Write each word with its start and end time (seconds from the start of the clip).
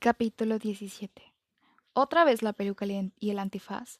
Capítulo 0.00 0.60
17. 0.60 1.34
Otra 1.92 2.22
vez 2.22 2.42
la 2.42 2.52
peluca 2.52 2.86
y 2.86 3.30
el 3.30 3.38
antifaz. 3.40 3.98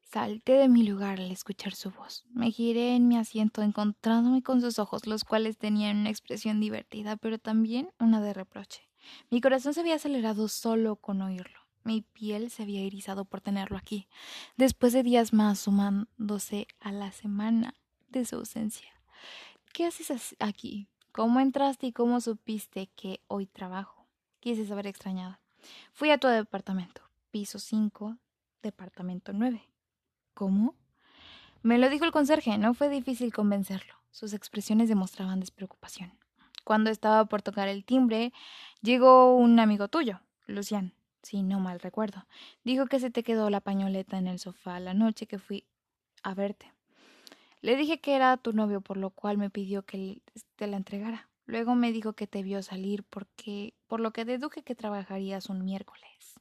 Salté 0.00 0.54
de 0.54 0.68
mi 0.68 0.82
lugar 0.82 1.20
al 1.20 1.30
escuchar 1.30 1.76
su 1.76 1.92
voz. 1.92 2.24
Me 2.34 2.50
giré 2.50 2.96
en 2.96 3.06
mi 3.06 3.16
asiento 3.16 3.62
encontrándome 3.62 4.42
con 4.42 4.60
sus 4.60 4.80
ojos, 4.80 5.06
los 5.06 5.22
cuales 5.22 5.58
tenían 5.58 5.98
una 5.98 6.10
expresión 6.10 6.58
divertida, 6.58 7.14
pero 7.16 7.38
también 7.38 7.92
una 8.00 8.20
de 8.20 8.32
reproche. 8.32 8.88
Mi 9.30 9.40
corazón 9.40 9.74
se 9.74 9.80
había 9.82 9.94
acelerado 9.94 10.48
solo 10.48 10.96
con 10.96 11.22
oírlo. 11.22 11.60
Mi 11.84 12.00
piel 12.00 12.50
se 12.50 12.64
había 12.64 12.80
erizado 12.80 13.24
por 13.24 13.40
tenerlo 13.40 13.76
aquí, 13.76 14.08
después 14.56 14.92
de 14.92 15.04
días 15.04 15.32
más 15.32 15.60
sumándose 15.60 16.66
a 16.80 16.90
la 16.90 17.12
semana 17.12 17.74
de 18.08 18.24
su 18.24 18.34
ausencia. 18.34 18.92
¿Qué 19.72 19.86
haces 19.86 20.34
aquí? 20.40 20.88
¿Cómo 21.12 21.38
entraste 21.38 21.86
y 21.86 21.92
cómo 21.92 22.20
supiste 22.20 22.88
que 22.96 23.20
hoy 23.28 23.46
trabajo? 23.46 24.01
Quise 24.42 24.66
saber 24.66 24.88
extrañada. 24.88 25.38
Fui 25.92 26.10
a 26.10 26.18
tu 26.18 26.26
departamento, 26.26 27.00
piso 27.30 27.60
5, 27.60 28.16
departamento 28.60 29.32
9. 29.32 29.62
¿Cómo? 30.34 30.74
Me 31.62 31.78
lo 31.78 31.88
dijo 31.88 32.04
el 32.04 32.10
conserje, 32.10 32.58
no 32.58 32.74
fue 32.74 32.88
difícil 32.88 33.32
convencerlo. 33.32 33.94
Sus 34.10 34.32
expresiones 34.32 34.88
demostraban 34.88 35.38
despreocupación. 35.38 36.18
Cuando 36.64 36.90
estaba 36.90 37.24
por 37.26 37.40
tocar 37.42 37.68
el 37.68 37.84
timbre, 37.84 38.32
llegó 38.80 39.36
un 39.36 39.60
amigo 39.60 39.86
tuyo, 39.86 40.20
Lucián, 40.48 40.92
si 41.22 41.44
no 41.44 41.60
mal 41.60 41.78
recuerdo. 41.78 42.26
Dijo 42.64 42.86
que 42.86 42.98
se 42.98 43.12
te 43.12 43.22
quedó 43.22 43.48
la 43.48 43.60
pañoleta 43.60 44.18
en 44.18 44.26
el 44.26 44.40
sofá 44.40 44.80
la 44.80 44.92
noche 44.92 45.28
que 45.28 45.38
fui 45.38 45.68
a 46.24 46.34
verte. 46.34 46.72
Le 47.60 47.76
dije 47.76 48.00
que 48.00 48.16
era 48.16 48.36
tu 48.38 48.52
novio, 48.52 48.80
por 48.80 48.96
lo 48.96 49.10
cual 49.10 49.38
me 49.38 49.50
pidió 49.50 49.82
que 49.84 50.20
te 50.56 50.66
la 50.66 50.78
entregara. 50.78 51.28
Luego 51.46 51.74
me 51.74 51.92
dijo 51.92 52.12
que 52.12 52.26
te 52.26 52.42
vio 52.42 52.62
salir 52.62 53.04
porque, 53.04 53.74
por 53.86 54.00
lo 54.00 54.12
que 54.12 54.24
deduje 54.24 54.62
que 54.62 54.74
trabajarías 54.74 55.48
un 55.48 55.64
miércoles. 55.64 56.40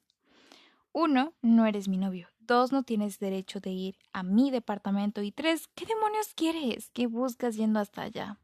Uno, 0.94 1.34
no 1.42 1.66
eres 1.66 1.88
mi 1.88 1.98
novio. 1.98 2.28
Dos, 2.40 2.72
no 2.72 2.84
tienes 2.84 3.18
derecho 3.20 3.60
de 3.62 3.70
ir 3.72 3.98
a 4.12 4.24
mi 4.24 4.52
departamento. 4.52 5.22
Y 5.22 5.32
tres, 5.32 5.70
¿qué 5.74 5.86
demonios 5.86 6.34
quieres? 6.36 6.90
¿Qué 6.90 7.08
buscas 7.08 7.56
yendo 7.56 7.80
hasta 7.80 8.02
allá? 8.02 8.40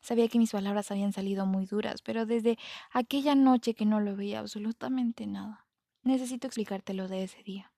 Sabía 0.00 0.28
que 0.28 0.38
mis 0.38 0.52
palabras 0.52 0.90
habían 0.90 1.12
salido 1.12 1.46
muy 1.46 1.66
duras, 1.66 2.02
pero 2.02 2.26
desde 2.26 2.58
aquella 2.90 3.34
noche 3.34 3.74
que 3.74 3.86
no 3.86 4.00
lo 4.00 4.16
veía 4.16 4.40
absolutamente 4.40 5.26
nada. 5.26 5.66
Necesito 6.02 6.46
explicarte 6.46 6.92
lo 6.92 7.06
de 7.06 7.22
ese 7.22 7.42
día. 7.44 7.72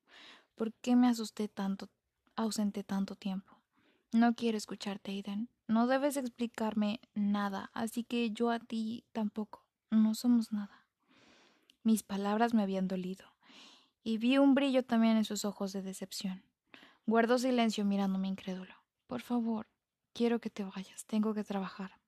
¿Por 0.54 0.72
qué 0.72 0.96
me 0.96 1.08
asusté 1.08 1.48
tanto, 1.48 1.88
ausente 2.34 2.82
tanto 2.82 3.14
tiempo? 3.14 3.53
No 4.14 4.36
quiero 4.36 4.56
escucharte, 4.56 5.10
Aiden. 5.10 5.48
No 5.66 5.88
debes 5.88 6.16
explicarme 6.16 7.00
nada, 7.14 7.72
así 7.74 8.04
que 8.04 8.30
yo 8.30 8.50
a 8.50 8.60
ti 8.60 9.04
tampoco. 9.10 9.66
No 9.90 10.14
somos 10.14 10.52
nada. 10.52 10.86
Mis 11.82 12.04
palabras 12.04 12.54
me 12.54 12.62
habían 12.62 12.86
dolido, 12.86 13.24
y 14.04 14.18
vi 14.18 14.38
un 14.38 14.54
brillo 14.54 14.84
también 14.84 15.16
en 15.16 15.24
sus 15.24 15.44
ojos 15.44 15.72
de 15.72 15.82
decepción. 15.82 16.44
Guardó 17.06 17.38
silencio 17.38 17.84
mirándome 17.84 18.28
incrédulo. 18.28 18.76
Por 19.08 19.20
favor, 19.20 19.66
quiero 20.12 20.38
que 20.38 20.48
te 20.48 20.62
vayas. 20.62 21.04
Tengo 21.06 21.34
que 21.34 21.42
trabajar. 21.42 21.98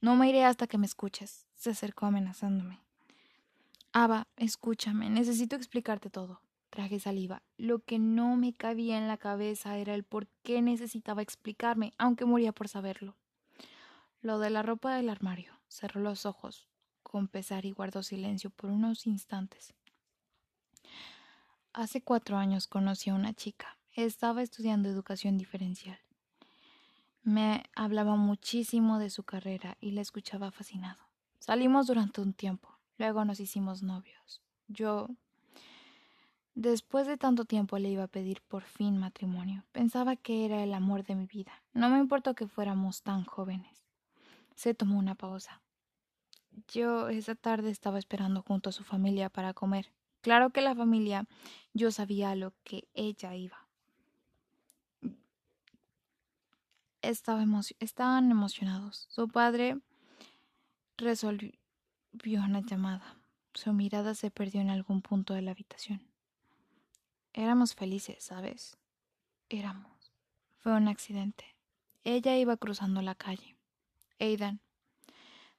No 0.00 0.14
me 0.14 0.28
iré 0.28 0.44
hasta 0.44 0.68
que 0.68 0.78
me 0.78 0.86
escuches. 0.86 1.48
Se 1.56 1.70
acercó 1.70 2.06
amenazándome. 2.06 2.78
Ava, 3.92 4.28
escúchame. 4.36 5.10
Necesito 5.10 5.56
explicarte 5.56 6.10
todo. 6.10 6.42
Traje 6.80 6.98
saliva. 6.98 7.42
Lo 7.58 7.80
que 7.80 7.98
no 7.98 8.36
me 8.36 8.54
cabía 8.54 8.96
en 8.96 9.06
la 9.06 9.18
cabeza 9.18 9.76
era 9.76 9.94
el 9.94 10.02
por 10.02 10.28
qué 10.42 10.62
necesitaba 10.62 11.20
explicarme, 11.20 11.92
aunque 11.98 12.24
moría 12.24 12.52
por 12.52 12.68
saberlo. 12.68 13.18
Lo 14.22 14.38
de 14.38 14.48
la 14.48 14.62
ropa 14.62 14.94
del 14.94 15.10
armario. 15.10 15.52
Cerró 15.68 16.00
los 16.00 16.24
ojos 16.24 16.70
con 17.02 17.28
pesar 17.28 17.66
y 17.66 17.72
guardó 17.72 18.02
silencio 18.02 18.48
por 18.48 18.70
unos 18.70 19.06
instantes. 19.06 19.74
Hace 21.74 22.00
cuatro 22.00 22.38
años 22.38 22.66
conocí 22.66 23.10
a 23.10 23.14
una 23.14 23.34
chica. 23.34 23.76
Estaba 23.92 24.40
estudiando 24.40 24.88
educación 24.88 25.36
diferencial. 25.36 25.98
Me 27.22 27.62
hablaba 27.76 28.16
muchísimo 28.16 28.98
de 28.98 29.10
su 29.10 29.24
carrera 29.24 29.76
y 29.82 29.90
la 29.90 30.00
escuchaba 30.00 30.50
fascinado. 30.50 31.02
Salimos 31.40 31.88
durante 31.88 32.22
un 32.22 32.32
tiempo. 32.32 32.70
Luego 32.96 33.26
nos 33.26 33.38
hicimos 33.38 33.82
novios. 33.82 34.40
Yo 34.66 35.10
Después 36.60 37.06
de 37.06 37.16
tanto 37.16 37.46
tiempo 37.46 37.78
le 37.78 37.88
iba 37.88 38.02
a 38.02 38.06
pedir 38.06 38.42
por 38.42 38.64
fin 38.64 38.98
matrimonio. 38.98 39.64
Pensaba 39.72 40.14
que 40.16 40.44
era 40.44 40.62
el 40.62 40.74
amor 40.74 41.04
de 41.04 41.14
mi 41.14 41.24
vida. 41.24 41.52
No 41.72 41.88
me 41.88 41.98
importó 41.98 42.34
que 42.34 42.46
fuéramos 42.46 43.02
tan 43.02 43.24
jóvenes. 43.24 43.86
Se 44.56 44.74
tomó 44.74 44.98
una 44.98 45.14
pausa. 45.14 45.62
Yo 46.68 47.08
esa 47.08 47.34
tarde 47.34 47.70
estaba 47.70 47.98
esperando 47.98 48.42
junto 48.42 48.68
a 48.68 48.72
su 48.72 48.84
familia 48.84 49.30
para 49.30 49.54
comer. 49.54 49.90
Claro 50.20 50.50
que 50.50 50.60
la 50.60 50.74
familia 50.74 51.24
yo 51.72 51.90
sabía 51.92 52.36
lo 52.36 52.52
que 52.62 52.86
ella 52.92 53.34
iba. 53.34 53.66
estaban 57.00 58.30
emocionados. 58.30 59.06
Su 59.08 59.28
padre 59.28 59.80
resolvió 60.98 61.54
una 62.22 62.60
llamada. 62.60 63.16
Su 63.54 63.72
mirada 63.72 64.14
se 64.14 64.30
perdió 64.30 64.60
en 64.60 64.68
algún 64.68 65.00
punto 65.00 65.32
de 65.32 65.40
la 65.40 65.52
habitación. 65.52 66.09
Éramos 67.32 67.74
felices, 67.74 68.24
¿sabes? 68.24 68.76
Éramos. 69.48 70.12
Fue 70.58 70.72
un 70.72 70.88
accidente. 70.88 71.44
Ella 72.04 72.36
iba 72.36 72.56
cruzando 72.56 73.02
la 73.02 73.14
calle. 73.14 73.56
Aidan. 74.18 74.60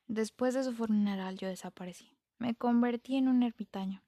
Después 0.07 0.53
de 0.53 0.63
su 0.63 0.73
funeral 0.73 1.37
yo 1.37 1.47
desaparecí. 1.47 2.11
Me 2.39 2.55
convertí 2.55 3.15
en 3.15 3.27
un 3.27 3.43
ermitaño. 3.43 4.01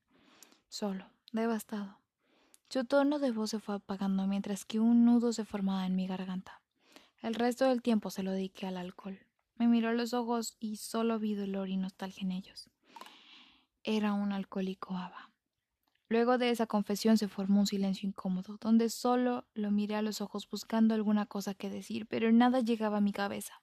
Solo, 0.68 1.06
devastado. 1.31 2.00
Su 2.69 2.85
tono 2.85 3.19
de 3.19 3.31
voz 3.31 3.51
se 3.51 3.59
fue 3.59 3.75
apagando 3.75 4.25
mientras 4.28 4.66
que 4.66 4.80
un 4.80 5.06
nudo 5.06 5.31
se 5.31 5.45
formaba 5.45 5.85
en 5.85 5.95
mi 5.95 6.07
garganta. 6.07 6.62
El 7.22 7.35
resto 7.35 7.66
del 7.66 7.81
tiempo 7.81 8.09
se 8.09 8.24
lo 8.24 8.31
dediqué 8.31 8.68
al 8.68 8.78
alcohol. 8.78 9.19
Me 9.56 9.68
miró 9.68 9.90
a 9.90 9.94
los 9.94 10.13
ojos 10.13 10.57
y 10.59 10.78
solo 10.78 11.19
vi 11.19 11.35
dolor 11.35 11.69
y 11.69 11.78
nostalgia 11.78 12.24
en 12.24 12.31
ellos. 12.31 12.69
Era 13.84 14.13
un 14.13 14.31
alcohólico 14.31 14.97
Ava. 14.97 15.32
Luego 16.09 16.37
de 16.37 16.49
esa 16.49 16.67
confesión 16.67 17.17
se 17.17 17.27
formó 17.27 17.61
un 17.61 17.67
silencio 17.67 18.07
incómodo, 18.07 18.57
donde 18.59 18.89
solo 18.89 19.45
lo 19.53 19.71
miré 19.71 19.95
a 19.95 20.01
los 20.01 20.21
ojos 20.21 20.49
buscando 20.49 20.93
alguna 20.93 21.25
cosa 21.25 21.53
que 21.53 21.69
decir, 21.69 22.05
pero 22.07 22.31
nada 22.31 22.59
llegaba 22.59 22.97
a 22.97 23.01
mi 23.01 23.13
cabeza. 23.13 23.61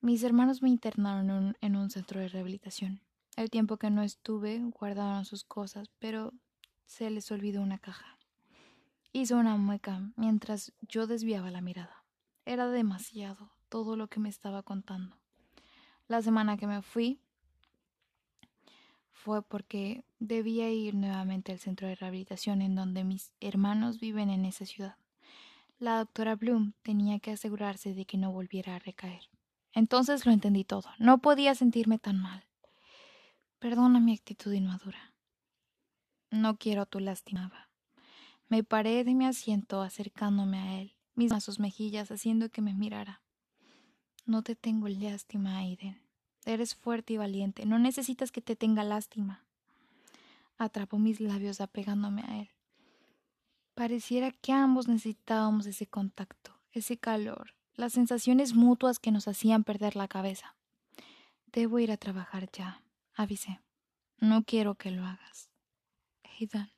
Mis 0.00 0.22
hermanos 0.24 0.62
me 0.62 0.68
internaron 0.68 1.56
en 1.60 1.76
un, 1.76 1.90
centro 1.90 2.20
de 2.20 2.28
rehabilitación. 2.28 3.00
El 3.36 3.50
tiempo 3.50 3.76
que 3.76 3.88
no 3.88 4.02
estuve 4.02 4.58
guardaron 4.58 5.24
sus 5.24 5.44
cosas, 5.44 5.88
pero 5.98 6.32
se 6.86 7.08
les 7.08 7.30
olvidó 7.30 7.62
una 7.62 7.78
caja. 7.78 8.18
Hizo 9.12 9.36
una 9.36 9.56
mueca 9.56 10.10
mientras 10.16 10.72
yo 10.80 11.06
desviaba 11.06 11.50
la 11.50 11.60
mirada. 11.60 12.04
Era 12.44 12.68
demasiado 12.68 13.52
todo 13.68 13.94
lo 13.96 14.08
que 14.08 14.18
me 14.18 14.28
estaba 14.28 14.64
contando. 14.64 15.16
La 16.08 16.20
semana 16.20 16.56
que 16.56 16.66
me 16.66 16.82
fui, 16.82 17.20
fue 19.12 19.42
porque 19.42 20.04
debía 20.18 20.70
ir 20.70 20.94
nuevamente 20.94 21.52
al 21.52 21.58
centro 21.58 21.86
de 21.86 21.94
rehabilitación 21.94 22.62
en 22.62 22.74
donde 22.74 23.04
mis 23.04 23.32
hermanos 23.40 24.00
viven 24.00 24.30
en 24.30 24.44
esa 24.44 24.66
ciudad. 24.66 24.96
La 25.78 25.98
doctora 25.98 26.36
Bloom 26.36 26.72
tenía 26.82 27.18
que 27.18 27.32
asegurarse 27.32 27.94
de 27.94 28.04
que 28.04 28.18
no 28.18 28.32
volviera 28.32 28.76
a 28.76 28.78
recaer. 28.78 29.28
Entonces 29.72 30.26
lo 30.26 30.32
entendí 30.32 30.64
todo. 30.64 30.88
No 30.98 31.18
podía 31.18 31.54
sentirme 31.54 31.98
tan 31.98 32.20
mal. 32.20 32.44
Perdona 33.58 34.00
mi 34.00 34.12
actitud 34.12 34.52
inmadura. 34.52 35.14
No 36.30 36.56
quiero 36.56 36.86
tu 36.86 36.98
lastimaba. 36.98 37.68
Me 38.48 38.64
paré 38.64 39.04
de 39.04 39.14
mi 39.14 39.24
asiento 39.24 39.80
acercándome 39.80 40.58
a 40.58 40.80
él, 40.80 40.94
mis 41.14 41.32
a 41.32 41.40
sus 41.40 41.58
mejillas 41.58 42.10
haciendo 42.10 42.50
que 42.50 42.60
me 42.60 42.74
mirara. 42.74 43.22
No 44.26 44.42
te 44.42 44.54
tengo 44.54 44.88
lástima, 44.88 45.58
Aiden. 45.58 46.01
Eres 46.44 46.74
fuerte 46.74 47.14
y 47.14 47.16
valiente. 47.16 47.66
No 47.66 47.78
necesitas 47.78 48.32
que 48.32 48.40
te 48.40 48.56
tenga 48.56 48.84
lástima. 48.84 49.44
Atrapó 50.58 50.98
mis 50.98 51.20
labios 51.20 51.60
apegándome 51.60 52.22
a 52.22 52.40
él. 52.40 52.50
Pareciera 53.74 54.32
que 54.32 54.52
ambos 54.52 54.86
necesitábamos 54.86 55.66
ese 55.66 55.86
contacto, 55.86 56.58
ese 56.72 56.98
calor, 56.98 57.54
las 57.74 57.94
sensaciones 57.94 58.54
mutuas 58.54 58.98
que 58.98 59.10
nos 59.10 59.28
hacían 59.28 59.64
perder 59.64 59.96
la 59.96 60.08
cabeza. 60.08 60.56
Debo 61.46 61.78
ir 61.78 61.90
a 61.90 61.96
trabajar 61.96 62.50
ya, 62.52 62.82
avisé. 63.14 63.60
No 64.18 64.44
quiero 64.44 64.74
que 64.74 64.90
lo 64.90 65.04
hagas. 65.04 65.50
Aidan, 66.38 66.70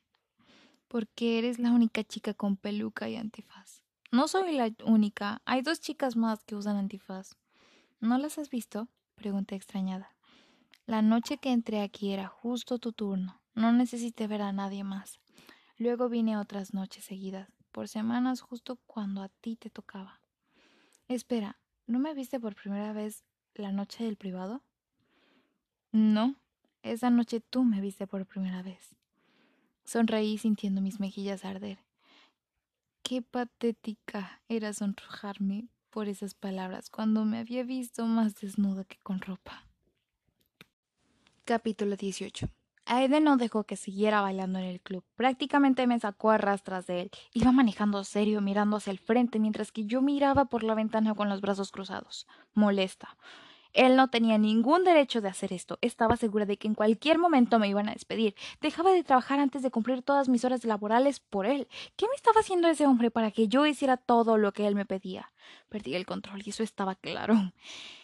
porque 0.87 1.37
eres 1.37 1.59
la 1.59 1.71
única 1.71 2.03
chica 2.03 2.33
con 2.33 2.55
peluca 2.55 3.09
y 3.09 3.17
antifaz. 3.17 3.83
No 4.11 4.27
soy 4.29 4.53
la 4.53 4.71
única. 4.85 5.41
Hay 5.45 5.61
dos 5.61 5.81
chicas 5.81 6.15
más 6.15 6.43
que 6.43 6.55
usan 6.55 6.77
antifaz. 6.77 7.35
¿No 7.99 8.17
las 8.17 8.37
has 8.37 8.49
visto? 8.49 8.87
Pregunté 9.15 9.55
extrañada. 9.55 10.15
La 10.85 11.01
noche 11.01 11.37
que 11.37 11.51
entré 11.51 11.81
aquí 11.81 12.11
era 12.11 12.27
justo 12.27 12.77
tu 12.77 12.93
turno. 12.93 13.41
No 13.55 13.71
necesité 13.71 14.27
ver 14.27 14.41
a 14.41 14.51
nadie 14.51 14.83
más. 14.83 15.19
Luego 15.77 16.09
vine 16.09 16.37
otras 16.37 16.73
noches 16.73 17.05
seguidas, 17.05 17.49
por 17.71 17.87
semanas 17.87 18.41
justo 18.41 18.77
cuando 18.85 19.21
a 19.23 19.29
ti 19.29 19.55
te 19.55 19.69
tocaba. 19.69 20.19
Espera, 21.07 21.57
¿no 21.87 21.99
me 21.99 22.13
viste 22.13 22.39
por 22.39 22.55
primera 22.55 22.93
vez 22.93 23.23
la 23.55 23.71
noche 23.71 24.03
del 24.03 24.15
privado? 24.15 24.61
No. 25.91 26.35
Esa 26.83 27.09
noche 27.09 27.39
tú 27.39 27.63
me 27.63 27.81
viste 27.81 28.05
por 28.05 28.25
primera 28.25 28.61
vez. 28.61 28.95
Sonreí 29.85 30.37
sintiendo 30.37 30.81
mis 30.81 30.99
mejillas 30.99 31.45
arder. 31.45 31.79
Qué 33.01 33.21
patética 33.21 34.41
era 34.49 34.71
sonrojarme 34.73 35.67
por 35.95 36.09
esas 36.09 36.33
palabras 36.33 36.89
cuando 36.89 37.23
me 37.23 37.39
había 37.39 37.63
visto 37.63 38.05
más 38.05 38.35
desnuda 38.35 38.83
que 38.83 38.97
con 38.97 39.21
ropa. 39.21 39.63
Capítulo 41.45 41.95
18 41.95 42.49
Aiden 42.85 43.23
no 43.23 43.37
dejó 43.37 43.63
que 43.63 43.77
siguiera 43.77 44.19
bailando 44.19 44.59
en 44.59 44.65
el 44.65 44.81
club. 44.81 45.05
Prácticamente 45.15 45.87
me 45.87 45.97
sacó 45.97 46.31
a 46.31 46.37
rastras 46.37 46.85
de 46.85 47.03
él. 47.03 47.11
Iba 47.33 47.53
manejando 47.53 48.03
serio, 48.03 48.41
mirando 48.41 48.75
hacia 48.75 48.91
el 48.91 48.99
frente, 48.99 49.39
mientras 49.39 49.71
que 49.71 49.85
yo 49.85 50.01
miraba 50.01 50.43
por 50.43 50.63
la 50.63 50.75
ventana 50.75 51.15
con 51.15 51.29
los 51.29 51.39
brazos 51.39 51.71
cruzados. 51.71 52.27
Molesta. 52.53 53.15
Él 53.75 53.97
no 53.97 54.07
tenía 54.07 54.37
ningún 54.37 54.85
derecho 54.85 55.19
de 55.19 55.27
hacer 55.27 55.51
esto. 55.51 55.77
Estaba 55.81 56.15
segura 56.15 56.45
de 56.45 56.57
que 56.57 56.67
en 56.67 56.75
cualquier 56.75 57.19
momento 57.19 57.59
me 57.59 57.67
iban 57.67 57.89
a 57.89 57.93
despedir. 57.93 58.33
Dejaba 58.61 58.91
de 58.91 59.03
trabajar 59.03 59.39
antes 59.39 59.61
de 59.61 59.69
cumplir 59.69 60.01
todas 60.01 60.29
mis 60.29 60.45
horas 60.45 60.63
laborales 60.63 61.19
por 61.19 61.45
él. 61.45 61.67
¿Qué 61.97 62.07
me 62.07 62.15
estaba 62.15 62.39
haciendo 62.39 62.69
ese 62.69 62.87
hombre 62.87 63.11
para 63.11 63.31
que 63.31 63.49
yo 63.49 63.65
hiciera 63.65 63.97
todo 63.97 64.37
lo 64.37 64.53
que 64.53 64.65
él 64.65 64.75
me 64.75 64.85
pedía? 64.85 65.33
Perdí 65.67 65.93
el 65.93 66.05
control 66.05 66.41
y 66.45 66.51
eso 66.51 66.63
estaba 66.63 66.95
claro. 66.95 67.51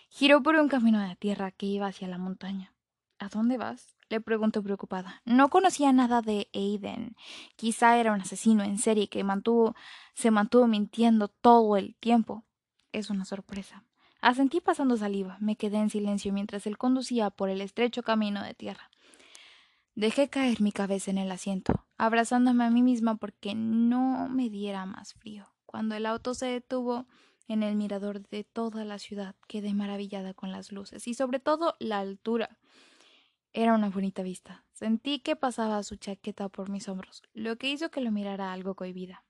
Giró 0.10 0.44
por 0.44 0.58
un 0.58 0.68
camino 0.68 1.00
de 1.00 1.16
tierra 1.16 1.52
que 1.52 1.68
iba 1.68 1.88
hacia 1.88 2.10
la 2.10 2.18
montaña. 2.18 2.74
¿A 3.18 3.30
dónde 3.30 3.58
vas? 3.58 3.96
le 4.10 4.20
preguntó 4.20 4.62
preocupada. 4.62 5.22
No 5.24 5.50
conocía 5.50 5.94
nada 5.94 6.22
de 6.22 6.50
Aiden. 6.54 7.16
Quizá 7.56 7.98
era 7.98 8.12
un 8.12 8.20
asesino 8.20 8.62
en 8.62 8.78
serie 8.78 9.08
que 9.08 9.24
mantuvo, 9.24 9.74
se 10.16 10.32
mantuvo 10.32 10.68
mintiendo 10.68 11.30
todo 11.30 11.78
el 11.78 11.96
tiempo. 11.96 12.44
Es 12.92 13.10
una 13.10 13.24
sorpresa. 13.24 13.86
Asentí 14.22 14.62
pasando 14.62 14.98
saliva. 14.98 15.38
Me 15.40 15.56
quedé 15.56 15.78
en 15.78 15.90
silencio 15.90 16.32
mientras 16.32 16.68
él 16.68 16.78
conducía 16.78 17.32
por 17.32 17.50
el 17.50 17.60
estrecho 17.60 18.04
camino 18.04 18.44
de 18.44 18.54
tierra. 18.54 18.90
Dejé 19.96 20.30
caer 20.30 20.62
mi 20.62 20.72
cabeza 20.72 21.12
en 21.12 21.18
el 21.18 21.32
asiento, 21.32 21.86
abrazándome 21.98 22.64
a 22.64 22.70
mí 22.70 22.82
misma 22.82 23.16
porque 23.16 23.56
no 23.56 24.30
me 24.30 24.50
diera 24.50 24.86
más 24.86 25.16
frío. 25.16 25.50
Cuando 25.66 25.96
el 25.96 26.06
auto 26.06 26.34
se 26.34 26.46
detuvo 26.46 27.08
en 27.48 27.64
el 27.64 27.76
mirador 27.76 28.22
de 28.30 28.46
toda 28.46 28.86
la 28.86 29.00
ciudad, 29.00 29.36
quedé 29.48 29.74
maravillada 29.74 30.34
con 30.34 30.52
las 30.52 30.72
luces 30.72 31.08
y 31.08 31.14
sobre 31.14 31.40
todo 31.40 31.76
la 31.80 32.00
altura. 32.00 32.58
Era 33.52 33.74
una 33.74 33.90
bonita 33.90 34.24
vista. 34.24 34.64
Sentí 34.72 35.20
que 35.20 35.36
pasaba 35.36 35.84
su 35.84 35.98
chaqueta 35.98 36.48
por 36.48 36.70
mis 36.70 36.88
hombros, 36.88 37.24
lo 37.34 37.58
que 37.58 37.70
hizo 37.70 37.92
que 37.92 38.00
lo 38.00 38.12
mirara 38.12 38.54
algo 38.54 38.76
cohibida. 38.76 39.26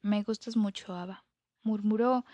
Me 0.00 0.22
gustas 0.22 0.56
mucho, 0.56 0.94
Ava, 0.94 1.24
murmuró 1.62 2.24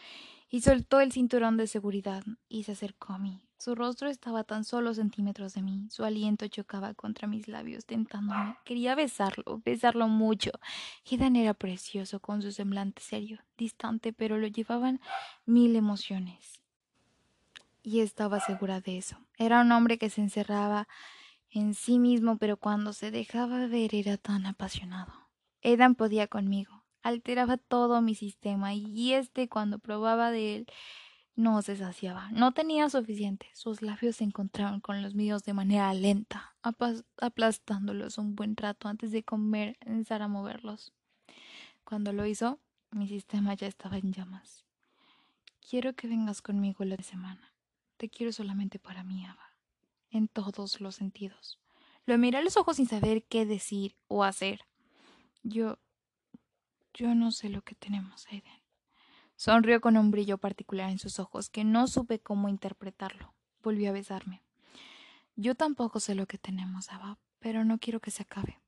y 0.51 0.63
soltó 0.63 1.01
el 1.01 1.13
cinturón 1.13 1.57
de 1.57 1.67
seguridad 1.67 2.25
y 2.49 2.65
se 2.65 2.73
acercó 2.73 3.13
a 3.13 3.19
mí. 3.19 3.43
Su 3.59 3.75
rostro 3.75 4.09
estaba 4.09 4.45
tan 4.45 4.65
solo 4.65 4.95
centímetros 4.95 5.55
de 5.55 5.63
mí, 5.63 5.89
su 5.91 6.05
aliento 6.05 6.47
chocaba 6.47 6.95
contra 6.95 7.27
mis 7.27 7.49
labios, 7.49 7.87
tentándome. 7.87 8.57
Quería 8.65 8.95
besarlo, 8.95 9.61
besarlo 9.65 10.07
mucho. 10.07 10.53
Hidan 11.05 11.35
era 11.35 11.55
precioso, 11.55 12.21
con 12.21 12.41
su 12.41 12.53
semblante 12.53 13.03
serio, 13.03 13.41
distante, 13.57 14.13
pero 14.13 14.39
lo 14.39 14.47
llevaban 14.47 15.01
mil 15.45 15.75
emociones 15.75 16.61
y 17.83 18.01
estaba 18.01 18.39
segura 18.41 18.81
de 18.81 18.99
eso. 18.99 19.17
Era 19.39 19.63
un 19.63 19.73
hombre 19.73 19.99
que 19.99 20.11
se 20.11 20.21
encerraba 20.21 20.89
en 21.51 21.75
sí 21.75 21.99
mismo, 21.99 22.37
pero 22.37 22.59
cuando 22.59 22.93
se 22.93 23.11
dejaba 23.11 23.67
ver 23.67 23.95
era 23.95 24.19
tan 24.19 24.47
apasionado. 24.47 25.13
Edan 25.63 25.95
podía 25.95 26.27
conmigo, 26.27 26.78
alteraba 27.03 27.57
todo 27.57 28.03
mi 28.03 28.15
sistema 28.15 28.75
y 28.75 29.13
este 29.13 29.49
cuando 29.49 29.79
probaba 29.79 30.31
de 30.31 30.57
él 30.57 30.67
no 31.39 31.63
se 31.63 31.77
saciaba. 31.77 32.31
No 32.33 32.53
tenía 32.53 32.91
suficiente. 32.91 33.47
Sus 33.55 33.81
labios 33.81 34.17
se 34.17 34.25
encontraban 34.25 34.81
con 34.81 35.03
los 35.03 35.15
míos 35.15 35.45
de 35.45 35.55
manera 35.55 35.95
lenta, 35.95 36.57
aplastándolos 37.17 38.19
un 38.19 38.35
buen 38.35 38.57
rato 38.57 38.89
antes 38.89 39.13
de 39.13 39.23
comenzar 39.23 40.21
a 40.21 40.29
moverlos. 40.29 40.93
Cuando 41.85 42.13
lo 42.13 42.27
hizo, 42.27 42.59
mi 42.91 43.07
sistema 43.07 43.55
ya 43.55 43.69
estaba 43.69 43.99
en 43.99 44.13
llamas. 44.13 44.65
Quiero 45.71 45.95
que 45.95 46.09
vengas 46.09 46.43
conmigo 46.43 46.85
la 46.85 46.97
semana. 46.97 47.55
Te 47.99 48.09
quiero 48.09 48.33
solamente 48.33 48.79
para 48.79 49.05
mí, 49.05 49.25
Ava, 49.25 49.55
en 50.11 50.27
todos 50.27 50.81
los 50.81 50.97
sentidos. 50.97 51.61
Lo 52.05 52.19
miré 52.19 52.39
a 52.39 52.43
los 52.43 52.57
ojos 52.57 52.77
sin 52.77 52.89
saber 52.89 53.23
qué 53.25 53.47
decir 53.47 53.95
o 54.09 54.25
hacer. 54.25 54.63
Yo. 55.43 55.79
Yo 56.99 57.15
no 57.15 57.31
sé 57.31 57.49
lo 57.49 57.63
que 57.63 57.77
tenemos, 57.77 58.27
Aiden. 58.27 58.61
Sonrió 59.37 59.81
con 59.81 59.97
un 59.97 60.11
brillo 60.11 60.37
particular 60.37 60.91
en 60.91 60.99
sus 60.99 61.21
ojos 61.21 61.49
que 61.49 61.63
no 61.63 61.87
supe 61.87 62.19
cómo 62.19 62.49
interpretarlo. 62.49 63.35
Volvió 63.63 63.91
a 63.91 63.93
besarme. 63.93 64.43
Yo 65.37 65.55
tampoco 65.55 66.01
sé 66.01 66.17
lo 66.17 66.27
que 66.27 66.39
tenemos, 66.39 66.91
Ava, 66.91 67.17
pero 67.39 67.65
no 67.65 67.79
quiero 67.79 68.01
que 68.01 68.11
se 68.11 68.25
acabe. 68.25 68.59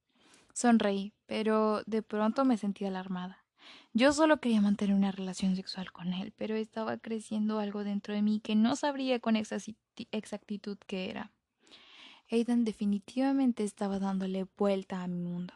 Sonreí, 0.52 1.12
pero 1.26 1.82
de 1.86 2.02
pronto 2.02 2.44
me 2.44 2.56
sentí 2.56 2.84
alarmada. 2.84 3.44
Yo 3.94 4.12
solo 4.12 4.38
quería 4.38 4.60
mantener 4.60 4.94
una 4.94 5.10
relación 5.10 5.56
sexual 5.56 5.90
con 5.90 6.12
él, 6.12 6.32
pero 6.36 6.54
estaba 6.54 6.98
creciendo 6.98 7.58
algo 7.58 7.82
dentro 7.82 8.14
de 8.14 8.22
mí 8.22 8.38
que 8.38 8.54
no 8.54 8.76
sabría 8.76 9.18
con 9.18 9.34
exactitud 9.34 10.78
qué 10.86 11.10
era. 11.10 11.32
Aidan 12.30 12.62
definitivamente 12.62 13.64
estaba 13.64 13.98
dándole 13.98 14.46
vuelta 14.56 15.02
a 15.02 15.08
mi 15.08 15.18
mundo. 15.18 15.54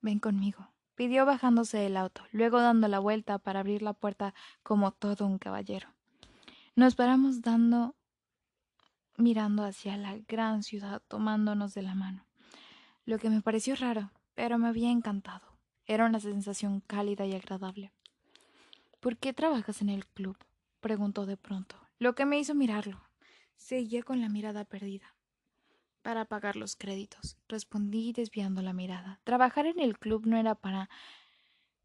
Ven 0.00 0.18
conmigo, 0.18 0.71
pidió 0.94 1.26
bajándose 1.26 1.78
del 1.78 1.96
auto, 1.96 2.22
luego 2.32 2.60
dando 2.60 2.88
la 2.88 2.98
vuelta 2.98 3.38
para 3.38 3.60
abrir 3.60 3.82
la 3.82 3.92
puerta 3.92 4.34
como 4.62 4.92
todo 4.92 5.26
un 5.26 5.38
caballero. 5.38 5.88
Nos 6.74 6.94
paramos 6.94 7.42
dando 7.42 7.94
mirando 9.16 9.64
hacia 9.64 9.96
la 9.96 10.16
gran 10.26 10.62
ciudad, 10.62 11.02
tomándonos 11.08 11.74
de 11.74 11.82
la 11.82 11.94
mano. 11.94 12.24
Lo 13.04 13.18
que 13.18 13.30
me 13.30 13.42
pareció 13.42 13.74
raro, 13.76 14.10
pero 14.34 14.58
me 14.58 14.68
había 14.68 14.90
encantado. 14.90 15.46
Era 15.86 16.06
una 16.06 16.20
sensación 16.20 16.80
cálida 16.80 17.26
y 17.26 17.34
agradable. 17.34 17.92
¿Por 19.00 19.16
qué 19.16 19.32
trabajas 19.32 19.82
en 19.82 19.88
el 19.88 20.06
club? 20.06 20.36
preguntó 20.80 21.26
de 21.26 21.36
pronto, 21.36 21.76
lo 21.98 22.14
que 22.14 22.26
me 22.26 22.38
hizo 22.38 22.54
mirarlo. 22.54 23.00
Seguía 23.56 24.02
con 24.02 24.20
la 24.20 24.28
mirada 24.28 24.64
perdida. 24.64 25.14
Para 26.02 26.24
pagar 26.24 26.56
los 26.56 26.76
créditos, 26.76 27.36
respondí 27.48 28.12
desviando 28.12 28.60
la 28.60 28.72
mirada. 28.72 29.20
Trabajar 29.24 29.66
en 29.66 29.78
el 29.78 29.98
club 29.98 30.26
no 30.26 30.36
era 30.36 30.54
para 30.54 30.90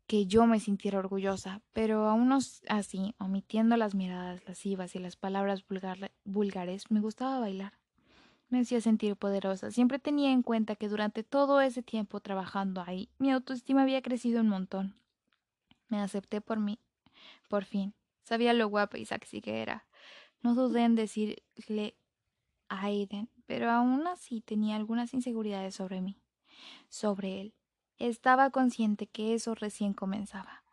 que 0.07 0.25
yo 0.25 0.45
me 0.47 0.59
sintiera 0.59 0.99
orgullosa, 0.99 1.61
pero 1.73 2.07
aún 2.07 2.31
así, 2.31 3.15
omitiendo 3.19 3.77
las 3.77 3.93
miradas 3.93 4.43
lascivas 4.47 4.95
y 4.95 4.99
las 4.99 5.15
palabras 5.15 5.65
vulgares, 6.23 6.89
me 6.89 7.01
gustaba 7.01 7.39
bailar 7.39 7.73
me 8.49 8.61
hacía 8.61 8.81
sentir 8.81 9.15
poderosa. 9.15 9.71
Siempre 9.71 9.99
tenía 9.99 10.31
en 10.31 10.41
cuenta 10.41 10.75
que 10.75 10.89
durante 10.89 11.23
todo 11.23 11.61
ese 11.61 11.83
tiempo 11.83 12.19
trabajando 12.19 12.83
ahí, 12.85 13.09
mi 13.18 13.31
autoestima 13.31 13.81
había 13.81 14.01
crecido 14.01 14.42
un 14.42 14.49
montón. 14.49 14.95
Me 15.89 15.99
acepté 15.99 16.42
por 16.42 16.59
mí, 16.59 16.80
por 17.49 17.65
fin. 17.65 17.94
Sabía 18.23 18.53
lo 18.53 18.68
guapa 18.68 18.97
y 18.97 19.06
sexy 19.06 19.42
que 19.42 19.61
era. 19.61 19.85
No 20.42 20.53
dudé 20.53 20.83
en 20.83 20.95
decirle 20.95 21.95
a 22.69 22.85
Aiden, 22.85 23.30
pero 23.47 23.71
aún 23.71 24.06
así 24.06 24.42
tenía 24.42 24.75
algunas 24.75 25.13
inseguridades 25.13 25.73
sobre 25.73 26.01
mí, 26.01 26.21
sobre 26.89 27.42
él. 27.42 27.56
Estaba 27.97 28.51
consciente 28.51 29.07
que 29.07 29.33
eso 29.33 29.56
recién 29.56 29.94
comenzaba. 29.94 30.63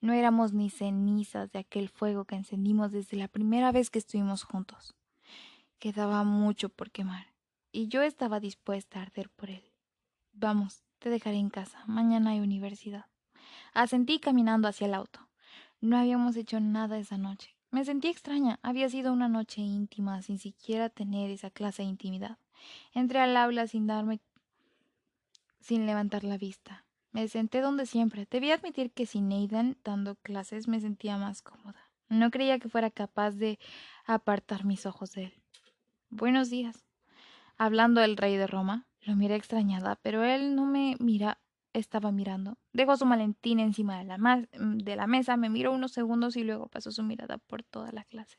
No 0.00 0.14
éramos 0.14 0.54
ni 0.54 0.70
cenizas 0.70 1.52
de 1.52 1.58
aquel 1.58 1.90
fuego 1.90 2.24
que 2.24 2.36
encendimos 2.36 2.92
desde 2.92 3.18
la 3.18 3.28
primera 3.28 3.70
vez 3.72 3.90
que 3.90 3.98
estuvimos 3.98 4.44
juntos. 4.44 4.94
Quedaba 5.78 6.24
mucho 6.24 6.70
por 6.70 6.90
quemar, 6.90 7.34
y 7.72 7.88
yo 7.88 8.02
estaba 8.02 8.40
dispuesta 8.40 8.98
a 8.98 9.02
arder 9.02 9.28
por 9.28 9.50
él. 9.50 9.64
Vamos, 10.32 10.84
te 10.98 11.10
dejaré 11.10 11.36
en 11.36 11.50
casa. 11.50 11.84
Mañana 11.86 12.30
hay 12.30 12.40
universidad. 12.40 13.06
Asentí 13.74 14.18
caminando 14.18 14.68
hacia 14.68 14.86
el 14.86 14.94
auto. 14.94 15.28
No 15.80 15.98
habíamos 15.98 16.36
hecho 16.36 16.60
nada 16.60 16.98
esa 16.98 17.18
noche. 17.18 17.56
Me 17.72 17.86
sentí 17.86 18.08
extraña. 18.08 18.60
Había 18.62 18.90
sido 18.90 19.14
una 19.14 19.28
noche 19.28 19.62
íntima, 19.62 20.20
sin 20.20 20.38
siquiera 20.38 20.90
tener 20.90 21.30
esa 21.30 21.50
clase 21.50 21.82
de 21.82 21.88
intimidad. 21.88 22.36
Entré 22.92 23.18
al 23.18 23.34
aula 23.34 23.66
sin 23.66 23.86
darme. 23.86 24.20
sin 25.60 25.86
levantar 25.86 26.22
la 26.22 26.36
vista. 26.36 26.84
Me 27.12 27.26
senté 27.28 27.62
donde 27.62 27.86
siempre. 27.86 28.26
Debí 28.30 28.50
admitir 28.50 28.90
que 28.90 29.06
sin 29.06 29.32
Aidan 29.32 29.78
dando 29.84 30.16
clases 30.16 30.68
me 30.68 30.80
sentía 30.80 31.16
más 31.16 31.40
cómoda. 31.40 31.90
No 32.10 32.30
creía 32.30 32.58
que 32.58 32.68
fuera 32.68 32.90
capaz 32.90 33.30
de 33.30 33.58
apartar 34.04 34.66
mis 34.66 34.84
ojos 34.84 35.12
de 35.12 35.24
él. 35.24 35.34
Buenos 36.10 36.50
días. 36.50 36.84
Hablando 37.56 38.02
del 38.02 38.18
rey 38.18 38.36
de 38.36 38.46
Roma, 38.46 38.86
lo 39.00 39.16
miré 39.16 39.36
extrañada, 39.36 39.98
pero 40.02 40.24
él 40.24 40.54
no 40.54 40.66
me 40.66 40.96
mira, 41.00 41.38
estaba 41.72 42.12
mirando. 42.12 42.58
Dejó 42.72 42.96
su 42.96 43.06
maletín 43.06 43.60
encima 43.60 43.98
de 43.98 44.04
la, 44.04 44.46
de 44.52 44.96
la 44.96 45.06
mesa, 45.06 45.36
me 45.36 45.48
miró 45.48 45.72
unos 45.72 45.92
segundos 45.92 46.36
y 46.36 46.44
luego 46.44 46.68
pasó 46.68 46.90
su 46.90 47.02
mirada 47.02 47.38
por 47.38 47.62
toda 47.62 47.92
la 47.92 48.04
clase. 48.04 48.38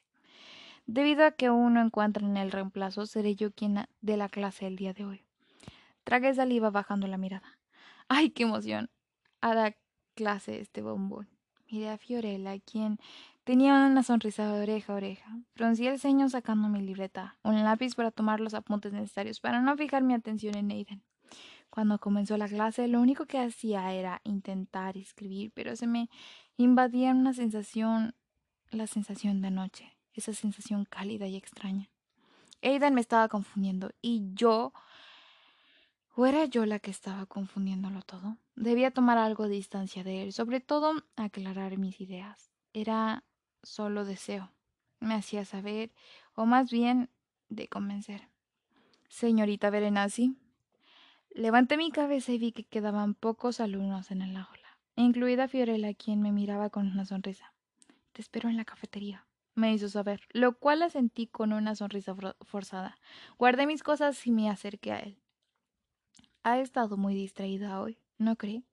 Debido 0.86 1.26
a 1.26 1.32
que 1.32 1.50
uno 1.50 1.82
encuentra 1.82 2.26
en 2.26 2.38
el 2.38 2.52
reemplazo, 2.52 3.06
seré 3.06 3.36
yo 3.36 3.52
quien 3.52 3.86
de 4.02 4.18
la 4.18 4.28
clase 4.28 4.68
el 4.68 4.76
día 4.76 4.94
de 4.94 5.06
hoy. 5.06 5.24
Tragué 6.04 6.34
saliva 6.34 6.70
bajando 6.70 7.08
la 7.08 7.18
mirada. 7.18 7.58
¡Ay, 8.10 8.32
qué 8.32 8.44
emoción! 8.44 8.90
A 9.40 9.54
la 9.54 9.76
clase 10.16 10.60
este 10.60 10.82
bombón. 10.82 11.30
Miré 11.72 11.90
a 11.90 11.98
Fiorella, 11.98 12.60
quien 12.60 13.00
tenía 13.46 13.74
una 13.74 14.04
sonrisa 14.04 14.52
de 14.52 14.62
oreja 14.62 14.94
a 14.94 14.98
oreja. 14.98 15.38
Fruncí 15.56 15.88
el 15.88 16.00
ceño 16.00 16.28
sacando 16.30 16.68
mi 16.68 16.82
libreta, 16.82 17.38
un 17.44 17.64
lápiz 17.64 17.96
para 17.96 18.12
tomar 18.12 18.42
los 18.42 18.54
apuntes 18.54 18.92
necesarios 18.92 19.40
para 19.40 19.62
no 19.62 19.76
fijar 19.78 20.04
mi 20.04 20.14
atención 20.14 20.56
en 20.56 20.72
Aiden. 20.72 21.04
Cuando 21.74 21.98
comenzó 21.98 22.38
la 22.38 22.48
clase, 22.48 22.88
lo 22.88 23.02
único 23.02 23.26
que 23.26 23.40
hacía 23.40 23.92
era 23.94 24.22
intentar 24.26 24.96
escribir, 24.96 25.52
pero 25.56 25.76
se 25.76 25.88
me 25.88 26.08
invadía 26.56 27.10
una 27.10 27.34
sensación, 27.34 28.14
la 28.70 28.86
sensación 28.86 29.42
de 29.42 29.48
anoche, 29.48 29.98
esa 30.14 30.34
sensación 30.34 30.86
cálida 30.86 31.26
y 31.26 31.36
extraña. 31.36 31.90
Aidan 32.62 32.94
me 32.94 33.02
estaba 33.02 33.28
confundiendo 33.28 33.90
y 34.04 34.22
yo... 34.36 34.72
¿O 36.14 36.28
era 36.28 36.46
yo 36.46 36.68
la 36.68 36.78
que 36.78 36.92
estaba 36.92 37.26
confundiéndolo 37.26 38.04
todo? 38.04 38.38
Debía 38.56 38.92
tomar 38.92 39.18
algo 39.18 39.48
de 39.48 39.56
distancia 39.56 40.04
de 40.04 40.22
él, 40.22 40.32
sobre 40.32 40.60
todo 40.60 40.94
aclarar 41.16 41.80
mis 41.80 42.00
ideas. 42.00 42.52
Era 42.74 43.24
solo 43.64 44.06
deseo. 44.06 44.52
Me 45.00 45.16
hacía 45.16 45.44
saber, 45.44 45.92
o 46.36 46.46
más 46.46 46.70
bien 46.70 47.10
de 47.50 47.68
convencer. 47.68 48.30
Señorita 49.10 49.72
Berenazzi, 49.72 50.38
levanté 51.34 51.78
mi 51.78 51.92
cabeza 51.92 52.32
y 52.32 52.38
vi 52.38 52.52
que 52.52 52.64
quedaban 52.64 53.14
pocos 53.14 53.60
alumnos 53.60 54.12
en 54.12 54.22
el 54.22 54.36
aula, 54.38 54.78
incluida 54.96 55.48
Fiorella, 55.48 55.94
quien 55.94 56.22
me 56.22 56.32
miraba 56.32 56.70
con 56.70 56.88
una 56.88 57.06
sonrisa. 57.06 57.54
Te 58.12 58.22
espero 58.22 58.50
en 58.50 58.58
la 58.58 58.66
cafetería 58.66 59.26
me 59.56 59.74
hizo 59.74 59.90
saber, 59.90 60.22
lo 60.32 60.58
cual 60.58 60.80
la 60.80 60.90
sentí 60.90 61.28
con 61.28 61.54
una 61.54 61.76
sonrisa 61.76 62.16
forzada. 62.42 62.98
Guardé 63.38 63.68
mis 63.68 63.84
cosas 63.84 64.26
y 64.26 64.32
me 64.32 64.50
acerqué 64.50 64.92
a 64.92 65.00
él. 65.00 65.20
Ha 66.44 66.60
estado 66.60 66.98
muy 66.98 67.14
distraída 67.14 67.80
hoy, 67.80 68.00
¿no 68.18 68.36
cree? 68.36 68.64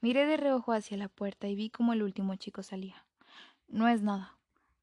Miré 0.00 0.26
de 0.26 0.36
reojo 0.36 0.72
hacia 0.72 0.96
la 0.96 1.08
puerta 1.08 1.48
y 1.48 1.54
vi 1.54 1.70
como 1.70 1.92
el 1.92 2.02
último 2.02 2.34
chico 2.36 2.62
salía. 2.62 3.06
No 3.68 3.88
es 3.88 4.02
nada. 4.02 4.36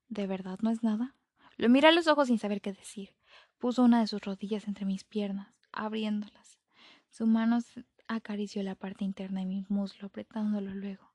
¿De 0.09 0.27
verdad 0.27 0.59
no 0.61 0.69
es 0.69 0.83
nada? 0.83 1.15
Lo 1.57 1.69
miré 1.69 1.89
a 1.89 1.91
los 1.91 2.07
ojos 2.07 2.27
sin 2.27 2.39
saber 2.39 2.61
qué 2.61 2.73
decir. 2.73 3.13
Puso 3.59 3.83
una 3.83 3.99
de 3.99 4.07
sus 4.07 4.21
rodillas 4.21 4.67
entre 4.67 4.85
mis 4.85 5.03
piernas, 5.03 5.53
abriéndolas. 5.71 6.60
Su 7.11 7.27
mano 7.27 7.59
acarició 8.07 8.63
la 8.63 8.75
parte 8.75 9.03
interna 9.03 9.41
de 9.41 9.45
mi 9.45 9.65
muslo, 9.67 10.07
apretándolo 10.07 10.73
luego. 10.73 11.10